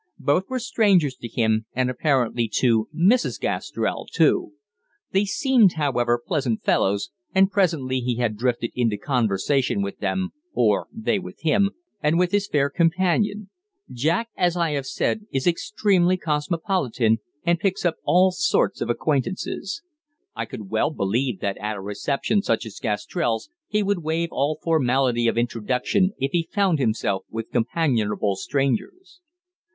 [0.17, 3.39] Both were strangers to him, and apparently to "Mrs.
[3.39, 4.53] Gastrell" too.
[5.11, 10.87] They seemed, however, pleasant fellows, and presently he had drifted into conversation with them, or
[10.91, 11.69] they with him,
[12.01, 13.51] and with his fair companion
[13.91, 19.83] Jack, as I have said, is extremely cosmopolitan, and picks up all sorts of acquaintances.
[20.35, 24.57] I could well believe that at a reception such as Gastrell's he would waive all
[24.63, 29.21] formality of introduction if he found himself with companionable strangers.